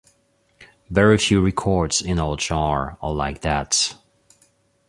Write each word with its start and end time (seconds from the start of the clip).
Very 0.89 1.19
few 1.19 1.41
records 1.43 2.01
in 2.01 2.17
our 2.17 2.35
genre 2.35 2.97
are 3.03 3.13
like 3.13 3.41
that. 3.41 3.93